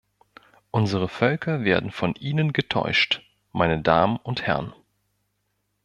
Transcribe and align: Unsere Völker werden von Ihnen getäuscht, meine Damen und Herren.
Unsere 0.71 1.07
Völker 1.07 1.63
werden 1.63 1.91
von 1.91 2.15
Ihnen 2.15 2.53
getäuscht, 2.53 3.21
meine 3.51 3.83
Damen 3.83 4.17
und 4.17 4.41
Herren. 4.47 4.73